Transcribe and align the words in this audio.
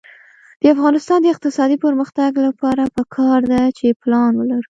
د 0.61 0.63
افغانستان 0.75 1.17
د 1.21 1.27
اقتصادي 1.33 1.77
پرمختګ 1.85 2.31
لپاره 2.47 2.83
پکار 2.97 3.39
ده 3.51 3.63
چې 3.77 3.87
پلان 4.01 4.31
ولرو. 4.35 4.69